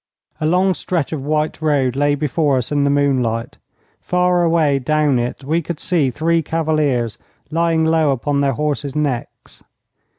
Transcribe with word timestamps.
A 0.39 0.47
long 0.47 0.73
stretch 0.73 1.13
of 1.13 1.21
white 1.23 1.61
road 1.61 1.95
lay 1.95 2.15
before 2.15 2.57
us 2.57 2.71
in 2.71 2.85
the 2.85 2.89
moonlight. 2.89 3.59
Far 3.99 4.41
away 4.43 4.79
down 4.79 5.19
it 5.19 5.43
we 5.43 5.61
could 5.61 5.79
see 5.79 6.09
three 6.09 6.41
cavaliers, 6.41 7.19
lying 7.51 7.85
low 7.85 8.09
upon 8.09 8.41
their 8.41 8.53
horses' 8.53 8.95
necks. 8.95 9.61